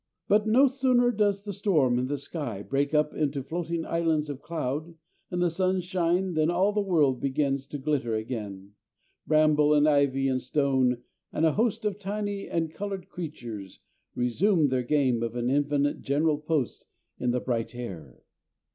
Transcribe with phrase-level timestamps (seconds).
[0.27, 4.41] But no sooner does the storm in the sky break up into floating islands of
[4.41, 4.95] cloud
[5.29, 8.71] and the sun shine than all the world begins to glitter again,
[9.27, 13.79] bramble and ivy and stone, and a host of tiny and coloured creatures
[14.15, 16.87] resume their game of an infinite general post
[17.19, 18.23] in the bright air.